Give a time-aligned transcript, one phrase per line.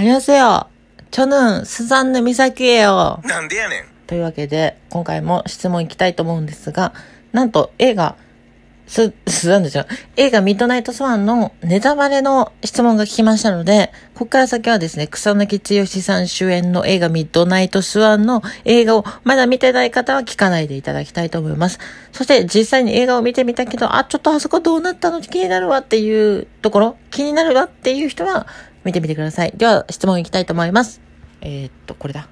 [0.00, 0.64] 안녕하세요.
[1.10, 3.22] 저는 스잔느 미사키예요.
[3.24, 3.84] なんでやねん。
[4.06, 6.92] というわけで、今回も質問いきたいと思うんですが、
[7.32, 8.16] なんと映画、
[8.86, 9.86] す、スザンヌじゃん。
[10.16, 21.80] 映画ミッドナイトスワンのネタバレの質問が聞きましたので、ここから先はですね、草薙剛さん主演の映画ミッドナイトスワンの映画をまだ見てない方は聞かないでいただきたいと思います。
[22.12, 28.46] そして実際に映画を見てみたけど、あ、ちょっとあそこどうなったの気になるわっていうところ、気になるわっていう人は
[28.83, 29.51] 見てみてください。
[29.55, 31.01] では質問いきたいと思います。
[31.41, 32.27] えー、っと、これだ。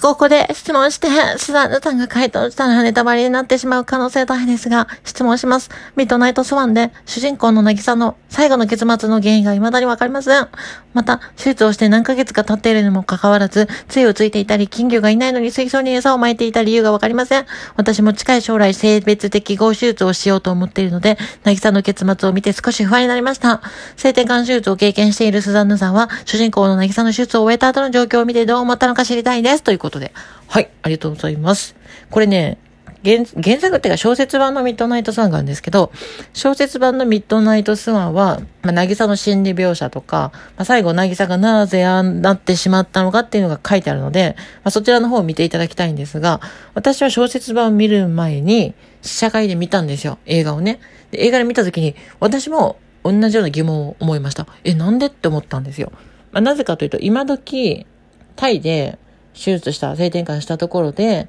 [0.00, 5.70] ここで質問して、スザンヌさんが回答したらネタバレになってしまう可能性大ですが、質問します。
[5.96, 10.48] ミッドナイトスワンで、主人公のなぎさの最後の結末の原因が未だにわかりません。
[10.92, 17.46] また、手術をして何ヶ月か経っているにもかかわらず、杖をついていたり、金魚がいないのに水槽に餌を撒いていた理由がわかりません。
[17.76, 23.62] 私も近い将来性別的合手術をしようと思っているので、なぎさの結末を見て少し不安になりました。
[23.96, 29.62] 性転換手術を経験しているスザンヌさんは、主人公のなぎさの手術を終えた後の状況を見てどう思ったのか知りたいです。
[29.62, 30.12] ということことで。
[30.48, 31.76] はい、ありがとうございます。
[32.10, 32.58] これね、
[33.04, 35.92] 原原作っていうか小説版のミッドナイトスワンがあるんですけど、
[36.32, 46.40] 小説版のミッドナイトスワンは、まあ、なぎさの心理描写とか、まあ、最後なぎさがなぜああなってしまったのかっていうのが書いてあるので、まあ、そちらの方を見ていただきたいんですが、
[46.74, 50.80] 私は小説版を見る前に、試写会で見たんですよ、映画をね。
[51.12, 54.48] で映画で見た時に、私も同じような疑問を思いました。
[54.64, 55.92] え、なんでって思ったんですよ。
[56.32, 57.86] まあ、なぜかというと、今時、
[58.34, 58.98] タイで
[59.36, 61.28] 手術した、性転換したところで、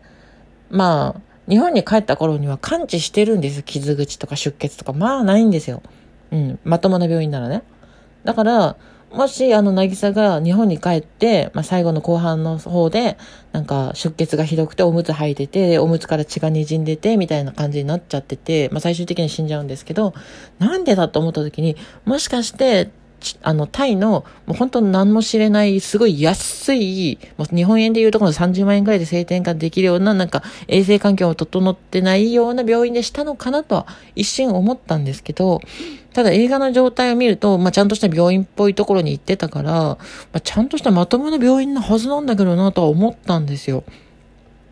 [0.69, 4.93] まあ、日本に帰った頃には完治してるんです傷口とか出血とか。
[4.93, 5.81] まあ、ないんですよ。
[6.31, 6.59] うん。
[6.63, 7.63] まともな病院ならね。
[8.23, 8.75] だから、
[9.11, 13.17] もし、あの、なぎさが日本に帰って、まあ、最後の後半の方で、
[13.53, 20.13] なんか、出血がひどくて、おむつ履いてて、おむつから血が滲んでて、みたいな感じになっちゃってて、まあ、最終的に死んじゃうんですけど、
[20.59, 22.89] なんでだと思った時に、もしかして、
[23.41, 35.61] あの、タイの、もう本当何も知れない、すごい安い、もう日本円でいうところの30万円くらいで性転換できるような、なんか、衛生環境も整ってないような病院でしたのかなとは、一瞬思ったんですけど、
[36.13, 39.97] ただ映画の状態を見ると、まあ、ちゃんとした病院っぽいところに行ってたから、ま
[40.33, 43.83] あ、ちゃんとしたまともな病院のはずなんだけどなとは思ったんですよ。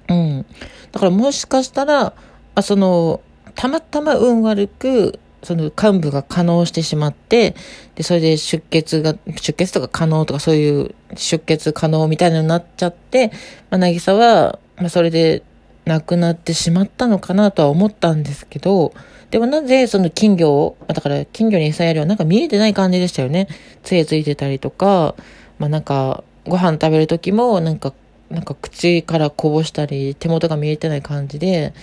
[0.09, 0.45] うん。
[0.91, 2.13] だからもしかしたら、
[2.55, 3.21] あその、
[3.53, 7.55] たまたま運悪く、その幹部が可能してしまって、
[7.95, 13.29] で、それで出血が、出血とか可能とかそういう出血可能みたいなのになっちゃって、
[13.69, 15.43] まあ、なぎさは、まあ、それで
[15.85, 18.93] 亡くなってしまったのかなとは思ったんですけど、
[19.31, 23.47] でもなぜその金魚を、まあだから金魚に餌やりはなんか見えてない感じでしたよね。
[23.83, 25.15] 杖ついてたりとか、
[25.59, 27.93] まあなんかご飯食べる時もなんか、
[28.29, 31.73] なんか口からこぼしたり手元が見えてない感じで、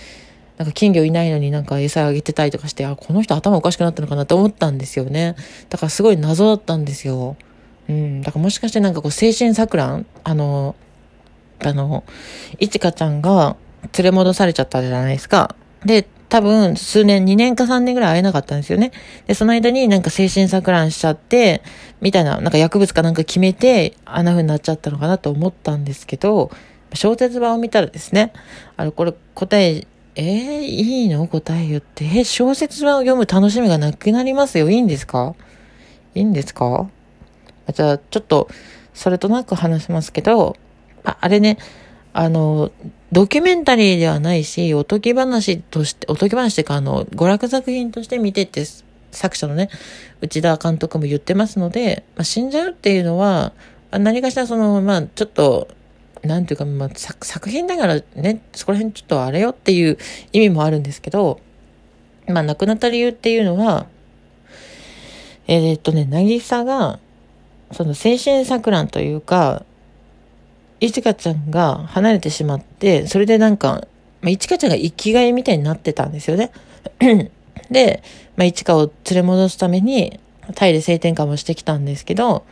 [0.57, 5.35] なんか金魚いないのになんか餌あげてたりとかして、あ、この人頭おかしくなったのかなって思ったんですよね。
[5.69, 7.35] だからすごい謎だったんですよ。
[7.89, 8.21] うん。
[8.21, 10.05] だからもしかしてなんかこう精神錯乱？
[10.23, 10.75] あの、
[11.63, 12.03] あの、
[12.59, 13.55] いちかちゃんが
[13.97, 15.55] 連れ戻されちゃったじゃないですか。
[15.85, 18.91] で、多分数年、2年か3年ぐらい会えなかったんですよね。
[19.27, 21.61] で、その間になんか精神錯乱しちゃって、
[22.01, 26.49] みたいな、なんか薬物かなんか決めて、あんな風になっちゃったのかなと思ったんですけど、
[26.95, 28.33] 小説版を見たらですね、
[28.77, 31.27] あの、これ答え、えー、いいの？
[31.27, 32.05] 答え言って。
[32.05, 34.69] え、小説版を読む楽しみがなくなりますよ。
[34.69, 35.35] いいんですか？
[36.15, 36.89] いいんですか？
[37.73, 38.47] じゃあ、ちょっと、
[38.93, 40.55] それとなく話しますけど、
[41.03, 41.57] ああれね、
[42.13, 42.71] あの、
[43.11, 48.65] ドキュメンタリーではないし、おとぎ話として、おとぎ話っていうか、あの、娯楽作品として見てって、
[49.11, 49.69] 作者のね、
[50.21, 53.53] 内田監督も言ってますので、まあ、死んじゃうっていうのは、
[53.91, 55.67] 何かしらその、まあ、ちょっと、
[56.23, 59.97] なんていうか、まあ、作作品だからね、そこら辺ちょっとあれよっていう
[60.31, 61.41] 意味もあるんですけど、
[62.27, 63.87] まあ、亡くなった理由っていうのは、
[65.47, 66.99] えーっとね、なぎさが、
[67.71, 69.65] その精神錯乱というか、
[70.79, 73.87] いちかちゃんが離れてしまって、それでなんか、
[74.21, 76.51] まあ、いちかちゃんが生きがいみたいになってたんですよね。
[77.69, 78.01] で、
[78.37, 80.19] まあ、いちかを連れ戻すために、
[80.55, 82.45] タイで性転換もしてきたんですけど、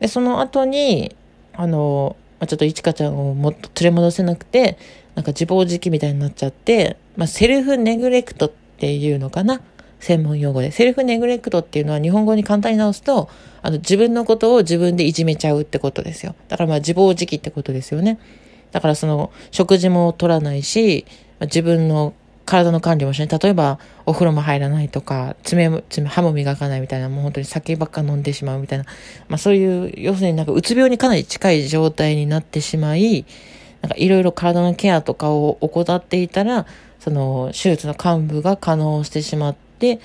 [0.00, 1.16] で、その後に、
[1.54, 4.78] あの、まあ、ちょっといちかちゃんをもっと連れ戻せなくて、
[5.14, 9.60] なんか自暴自棄みたいになっちゃって、まあ、セルフネグレクトっていうのかな？
[10.00, 10.70] 専門用語で。
[10.70, 13.30] セルフネグレクトっていうのは日本語に簡単に直すと、
[13.62, 16.34] あの、自分のことを自分でいじめちゃうってことですよ。
[16.48, 18.18] だからまあ自暴自棄ってことですよね。
[18.72, 21.06] だからその、食事も取らないし、
[21.38, 22.12] ま自分の
[22.44, 23.28] 体の管理もしない。
[23.28, 28.84] 例えば、お風呂も入らないとか、爪も、爪、歯も磨かないみたいな、もう本当に酒ばっか飲んでしまうみたいな。
[29.28, 33.24] まあそういう、要するになんかうつ病にかなり近い状態になってしまい、
[33.80, 36.66] なんかいろいろ体のケアとかを怠っていたら、
[37.00, 40.00] その手術の幹部が可能してしまって、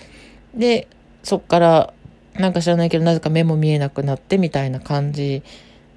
[0.56, 0.88] で、
[1.24, 1.94] そっから、
[2.36, 5.44] なんか知らないけど、なぜか目も見えなくなってみたいな感じ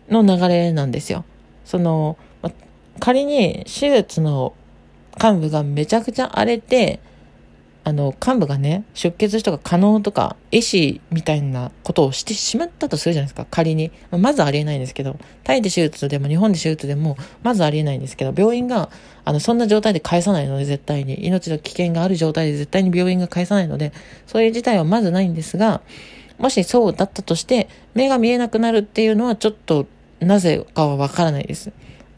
[0.09, 1.25] の流れなんですよ。
[1.65, 2.51] その、ま、
[2.99, 4.55] 仮に手術の
[5.21, 7.01] 幹部がめちゃくちゃ荒れて、
[7.85, 13.91] あの、幹部がね、出血とか可能とか、医師みたいなことをしてしまったとするじゃないですか、仮に。
[14.13, 18.89] まずありえないんですけど、タイで手術でも日本で手術でも、まずありえないんですけど、病院が、
[19.25, 21.27] あの、そんな状態で返さないので、絶対に。
[21.27, 23.93] 命の危険がある状態で絶対に病院が返さないので、
[24.29, 25.81] そういう事態はまずないんですが、
[26.39, 29.87] もしそうだったとして、目が見えなくなるっていうのはちょっと、
[30.21, 31.73] なぜかはわからないです。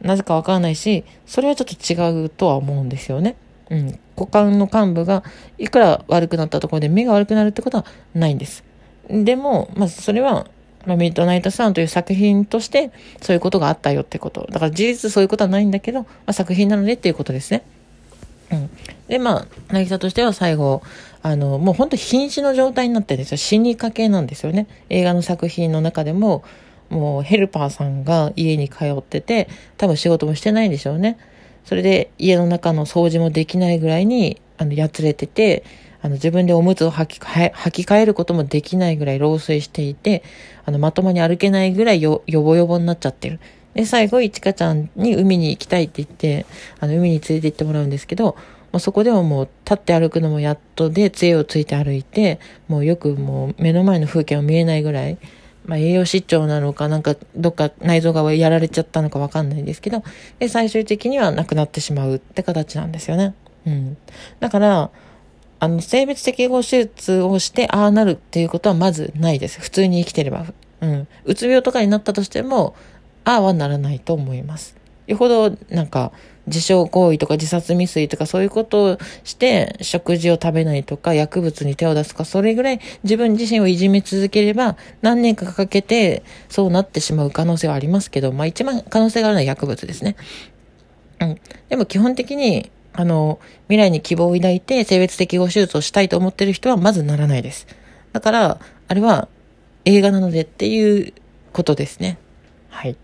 [0.04, 3.36] なぜかわからないし、それはちょっと違うとは思うんですよね。
[3.70, 3.98] うん。
[4.16, 5.24] 股間の幹部が
[5.58, 8.64] いくら悪くなったところで目が悪くなるってことはないんです。
[9.08, 10.46] でも、まあ、それは、
[10.86, 12.90] まあ、ミッドナイトサンという作品として
[13.20, 14.46] そういうことがあったよってこと。
[14.50, 17.62] だから事実そういうことはないんだけど、まあ、作品なのでっていうことですね。
[18.52, 18.70] うん。
[19.08, 20.82] で、まあ、渚としては最後、
[21.22, 23.36] あの、もう本当瀕死の状態になってるんですよ。
[23.38, 24.66] 死にかけなんですよね。
[24.90, 26.44] 映画の作品の中でも、
[26.90, 31.18] もうヘルパーさんが家に通ってて、多分仕事もしてないんでしょうね。
[31.64, 35.64] それで家の中の掃除もできないぐらいに、あの、やつれてて、
[36.02, 40.22] あの、自分でおむつを履き替え、履き替えることもできないぐらい老衰していて、
[40.66, 43.40] あの、まともに歩けないぐらいよ、よぼよぼになっちゃってる。
[43.72, 46.44] で、最後、いちかちゃんに海に行きたいって言って、
[46.78, 48.36] あの、海に連れて行ってもらうんですけど、
[48.74, 52.38] もうそこでももう立って歩くのもやっとで、杖をついて歩いて、
[52.68, 55.16] もうよくもう目の前の風景は見えないぐらい、
[55.64, 60.02] まあ、栄養失調なのか、なんか、どっか内臓がやられちゃったのかわかんないんですけど、
[60.38, 63.34] で、最終的には亡くなってしまうって形なんですよね。
[63.66, 63.96] うん。
[64.40, 64.90] だから、
[65.60, 69.60] あの、性別適合手術をして、ああなるっていうことはまずないです。
[69.60, 70.46] 普通に生きてれば。
[70.82, 71.08] うん。
[71.24, 72.74] うつ病とかになったとしても、
[73.24, 74.76] ああはならないと思います。
[75.06, 76.12] よほど、なんか、
[76.46, 90.16] 自傷行為とか自殺未遂とかそういうことをして食事を食べないとか薬物に手を出すかそれぐらい自分自身をいじめ続ければ何年かかけてそうなってしまう可能性はありますけど、まあ一番可能性があるのは薬物ですね。
[91.20, 91.40] うん。
[91.68, 97.66] でも基本的にあの、未来に希望を抱いて性別適合手術をしたいと思ってる人はまずならないです。
[98.12, 99.28] だから、あれは
[99.84, 101.12] 映画なのでっていう
[101.52, 102.18] ことですね。
[102.68, 102.96] はい。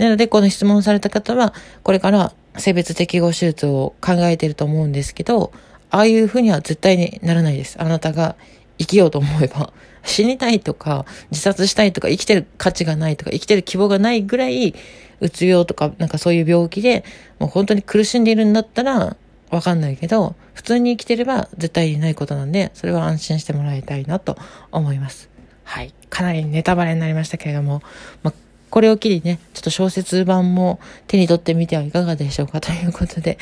[0.00, 1.52] なので、この質問された方は、
[1.82, 5.52] これから性別適合手術を考えていると思うんですけど、
[5.90, 7.76] ああいうふうには絶対にならないです。
[7.78, 8.34] あなたが
[8.78, 9.74] 生きようと思えば。
[10.02, 14.74] 死にたいとか、自殺したいとか、生きてる価値がないとか、生きてる希望がないぐらい、
[15.20, 17.04] うつ病とか、なんかそういう病気で、
[17.38, 19.18] もう本当に苦しんでいるんだったら、
[19.50, 24.38] わかんないけど、普通に生きてれば絶対にないことなんで、それは安心してもらいたいなと
[24.72, 25.28] 思います。
[25.64, 25.92] はい。
[26.08, 27.82] かなりネタバレになりましたけれども、
[28.22, 30.78] まあこれを機にね、ちょっと小説版も
[31.08, 33.36] 手に取ってみてはいかがでしょうかということで、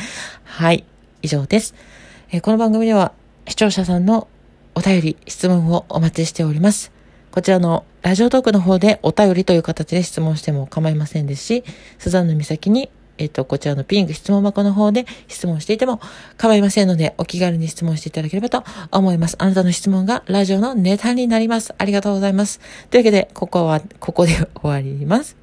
[0.44, 0.84] はい、
[1.22, 1.74] 以上です。
[2.30, 3.12] えー、この番組では
[3.46, 4.28] 視聴者さんの
[4.74, 6.92] お便り、質問をお待ちしております。
[7.30, 11.64] こちらのラジオトークの方でお便りという形で質問しても構いませんですし、
[11.98, 16.00] スザンヌ美咲にえっ、と、こちらのピンク質問箱の方で質問していても
[16.36, 19.36] 構いませんので、お気軽に質問していただければと思います。
[19.38, 21.74] あなたの質問がラジオのネタになります。
[21.76, 22.60] ありがとうございます。
[22.90, 25.36] というわけで、ここは、ここで終わります。